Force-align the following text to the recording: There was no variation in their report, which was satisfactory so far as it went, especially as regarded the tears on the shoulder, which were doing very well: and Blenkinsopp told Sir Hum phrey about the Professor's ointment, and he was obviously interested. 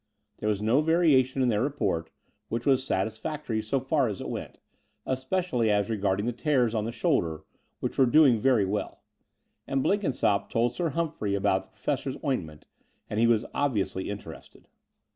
There 0.39 0.49
was 0.49 0.63
no 0.63 0.81
variation 0.81 1.43
in 1.43 1.49
their 1.49 1.61
report, 1.61 2.09
which 2.49 2.65
was 2.65 2.83
satisfactory 2.83 3.61
so 3.61 3.79
far 3.79 4.07
as 4.07 4.19
it 4.19 4.29
went, 4.29 4.57
especially 5.05 5.69
as 5.69 5.91
regarded 5.91 6.25
the 6.25 6.31
tears 6.33 6.73
on 6.73 6.85
the 6.85 6.91
shoulder, 6.91 7.43
which 7.81 7.99
were 7.99 8.07
doing 8.07 8.39
very 8.39 8.65
well: 8.65 9.03
and 9.67 9.83
Blenkinsopp 9.83 10.49
told 10.49 10.75
Sir 10.75 10.89
Hum 10.89 11.11
phrey 11.11 11.35
about 11.37 11.65
the 11.65 11.69
Professor's 11.69 12.17
ointment, 12.25 12.65
and 13.11 13.19
he 13.19 13.27
was 13.27 13.45
obviously 13.53 14.09
interested. 14.09 14.67